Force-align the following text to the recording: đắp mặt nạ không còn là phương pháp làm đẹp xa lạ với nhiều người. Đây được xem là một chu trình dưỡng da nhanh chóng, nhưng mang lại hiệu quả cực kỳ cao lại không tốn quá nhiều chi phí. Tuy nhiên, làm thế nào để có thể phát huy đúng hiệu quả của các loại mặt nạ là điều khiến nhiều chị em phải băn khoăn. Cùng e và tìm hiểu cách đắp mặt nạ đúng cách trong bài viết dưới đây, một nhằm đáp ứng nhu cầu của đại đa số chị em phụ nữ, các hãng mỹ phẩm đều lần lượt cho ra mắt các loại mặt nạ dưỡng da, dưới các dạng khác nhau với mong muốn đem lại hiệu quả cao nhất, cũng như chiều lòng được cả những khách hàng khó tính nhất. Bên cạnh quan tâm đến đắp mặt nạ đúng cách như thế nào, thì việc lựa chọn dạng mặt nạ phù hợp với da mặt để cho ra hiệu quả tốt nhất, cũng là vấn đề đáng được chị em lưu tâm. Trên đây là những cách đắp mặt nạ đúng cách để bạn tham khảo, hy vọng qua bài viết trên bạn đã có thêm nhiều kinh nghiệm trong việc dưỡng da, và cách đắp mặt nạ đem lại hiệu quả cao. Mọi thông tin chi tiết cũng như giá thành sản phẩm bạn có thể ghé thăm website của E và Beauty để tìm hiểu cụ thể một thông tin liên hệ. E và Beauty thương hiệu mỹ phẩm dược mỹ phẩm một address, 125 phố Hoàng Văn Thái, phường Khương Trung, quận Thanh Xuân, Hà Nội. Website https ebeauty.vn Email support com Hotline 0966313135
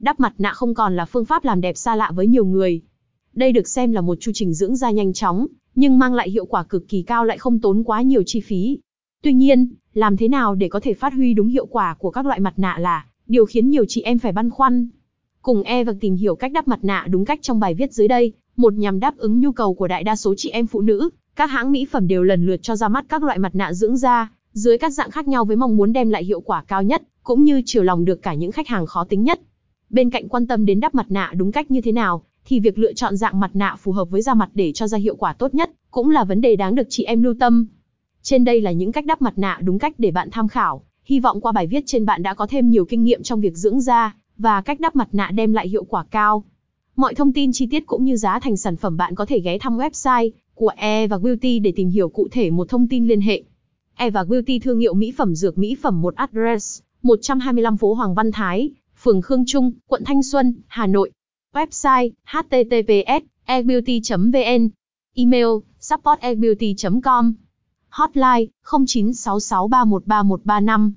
đắp 0.00 0.20
mặt 0.20 0.34
nạ 0.38 0.52
không 0.52 0.74
còn 0.74 0.96
là 0.96 1.04
phương 1.04 1.24
pháp 1.24 1.44
làm 1.44 1.60
đẹp 1.60 1.76
xa 1.76 1.96
lạ 1.96 2.10
với 2.14 2.26
nhiều 2.26 2.44
người. 2.44 2.80
Đây 3.34 3.52
được 3.52 3.68
xem 3.68 3.92
là 3.92 4.00
một 4.00 4.20
chu 4.20 4.32
trình 4.34 4.54
dưỡng 4.54 4.76
da 4.76 4.90
nhanh 4.90 5.12
chóng, 5.12 5.46
nhưng 5.74 5.98
mang 5.98 6.14
lại 6.14 6.30
hiệu 6.30 6.46
quả 6.46 6.62
cực 6.62 6.88
kỳ 6.88 7.02
cao 7.02 7.24
lại 7.24 7.38
không 7.38 7.60
tốn 7.60 7.84
quá 7.84 8.02
nhiều 8.02 8.22
chi 8.26 8.40
phí. 8.40 8.78
Tuy 9.22 9.32
nhiên, 9.32 9.68
làm 9.94 10.16
thế 10.16 10.28
nào 10.28 10.54
để 10.54 10.68
có 10.68 10.80
thể 10.80 10.94
phát 10.94 11.12
huy 11.12 11.34
đúng 11.34 11.48
hiệu 11.48 11.66
quả 11.66 11.96
của 11.98 12.10
các 12.10 12.26
loại 12.26 12.40
mặt 12.40 12.58
nạ 12.58 12.76
là 12.80 13.06
điều 13.26 13.46
khiến 13.46 13.70
nhiều 13.70 13.84
chị 13.88 14.02
em 14.02 14.18
phải 14.18 14.32
băn 14.32 14.50
khoăn. 14.50 14.88
Cùng 15.42 15.62
e 15.62 15.84
và 15.84 15.94
tìm 16.00 16.16
hiểu 16.16 16.34
cách 16.34 16.52
đắp 16.52 16.68
mặt 16.68 16.78
nạ 16.82 17.06
đúng 17.10 17.24
cách 17.24 17.38
trong 17.42 17.60
bài 17.60 17.74
viết 17.74 17.92
dưới 17.92 18.08
đây, 18.08 18.32
một 18.56 18.74
nhằm 18.74 19.00
đáp 19.00 19.16
ứng 19.16 19.40
nhu 19.40 19.52
cầu 19.52 19.74
của 19.74 19.88
đại 19.88 20.04
đa 20.04 20.16
số 20.16 20.34
chị 20.36 20.50
em 20.50 20.66
phụ 20.66 20.80
nữ, 20.80 21.10
các 21.36 21.50
hãng 21.50 21.72
mỹ 21.72 21.86
phẩm 21.90 22.08
đều 22.08 22.22
lần 22.22 22.46
lượt 22.46 22.62
cho 22.62 22.76
ra 22.76 22.88
mắt 22.88 23.04
các 23.08 23.22
loại 23.22 23.38
mặt 23.38 23.54
nạ 23.54 23.72
dưỡng 23.72 23.96
da, 23.96 24.32
dưới 24.52 24.78
các 24.78 24.90
dạng 24.92 25.10
khác 25.10 25.28
nhau 25.28 25.44
với 25.44 25.56
mong 25.56 25.76
muốn 25.76 25.92
đem 25.92 26.10
lại 26.10 26.24
hiệu 26.24 26.40
quả 26.40 26.64
cao 26.68 26.82
nhất, 26.82 27.02
cũng 27.22 27.44
như 27.44 27.62
chiều 27.64 27.82
lòng 27.82 28.04
được 28.04 28.22
cả 28.22 28.34
những 28.34 28.52
khách 28.52 28.68
hàng 28.68 28.86
khó 28.86 29.04
tính 29.04 29.24
nhất. 29.24 29.40
Bên 29.90 30.10
cạnh 30.10 30.28
quan 30.28 30.46
tâm 30.46 30.66
đến 30.66 30.80
đắp 30.80 30.94
mặt 30.94 31.06
nạ 31.08 31.32
đúng 31.36 31.52
cách 31.52 31.70
như 31.70 31.80
thế 31.80 31.92
nào, 31.92 32.22
thì 32.44 32.60
việc 32.60 32.78
lựa 32.78 32.92
chọn 32.92 33.16
dạng 33.16 33.40
mặt 33.40 33.50
nạ 33.54 33.76
phù 33.78 33.92
hợp 33.92 34.10
với 34.10 34.22
da 34.22 34.34
mặt 34.34 34.50
để 34.54 34.72
cho 34.72 34.88
ra 34.88 34.98
hiệu 34.98 35.16
quả 35.16 35.32
tốt 35.32 35.54
nhất, 35.54 35.70
cũng 35.90 36.10
là 36.10 36.24
vấn 36.24 36.40
đề 36.40 36.56
đáng 36.56 36.74
được 36.74 36.86
chị 36.88 37.04
em 37.04 37.22
lưu 37.22 37.34
tâm. 37.40 37.66
Trên 38.22 38.44
đây 38.44 38.60
là 38.60 38.72
những 38.72 38.92
cách 38.92 39.06
đắp 39.06 39.22
mặt 39.22 39.38
nạ 39.38 39.58
đúng 39.62 39.78
cách 39.78 39.94
để 39.98 40.10
bạn 40.10 40.28
tham 40.30 40.48
khảo, 40.48 40.82
hy 41.04 41.20
vọng 41.20 41.40
qua 41.40 41.52
bài 41.52 41.66
viết 41.66 41.82
trên 41.86 42.06
bạn 42.06 42.22
đã 42.22 42.34
có 42.34 42.46
thêm 42.46 42.70
nhiều 42.70 42.84
kinh 42.84 43.04
nghiệm 43.04 43.22
trong 43.22 43.40
việc 43.40 43.56
dưỡng 43.56 43.80
da, 43.80 44.16
và 44.38 44.60
cách 44.60 44.80
đắp 44.80 44.96
mặt 44.96 45.08
nạ 45.12 45.30
đem 45.34 45.52
lại 45.52 45.68
hiệu 45.68 45.84
quả 45.84 46.04
cao. 46.10 46.44
Mọi 46.96 47.14
thông 47.14 47.32
tin 47.32 47.52
chi 47.52 47.66
tiết 47.70 47.86
cũng 47.86 48.04
như 48.04 48.16
giá 48.16 48.38
thành 48.38 48.56
sản 48.56 48.76
phẩm 48.76 48.96
bạn 48.96 49.14
có 49.14 49.26
thể 49.26 49.40
ghé 49.40 49.58
thăm 49.58 49.78
website 49.78 50.30
của 50.54 50.72
E 50.76 51.06
và 51.06 51.18
Beauty 51.18 51.58
để 51.58 51.72
tìm 51.76 51.88
hiểu 51.88 52.08
cụ 52.08 52.28
thể 52.30 52.50
một 52.50 52.68
thông 52.68 52.88
tin 52.88 53.06
liên 53.06 53.20
hệ. 53.20 53.42
E 53.94 54.10
và 54.10 54.24
Beauty 54.24 54.58
thương 54.58 54.78
hiệu 54.78 54.94
mỹ 54.94 55.12
phẩm 55.16 55.34
dược 55.34 55.58
mỹ 55.58 55.76
phẩm 55.82 56.02
một 56.02 56.14
address, 56.14 56.82
125 57.02 57.76
phố 57.76 57.94
Hoàng 57.94 58.14
Văn 58.14 58.32
Thái, 58.32 58.70
phường 59.02 59.22
Khương 59.22 59.44
Trung, 59.46 59.72
quận 59.86 60.04
Thanh 60.04 60.22
Xuân, 60.22 60.54
Hà 60.66 60.86
Nội. 60.86 61.10
Website 61.54 62.10
https 62.26 63.20
ebeauty.vn 63.44 64.68
Email 65.14 65.46
support 65.80 66.20
com 67.02 67.34
Hotline 67.90 68.46
0966313135 68.64 70.92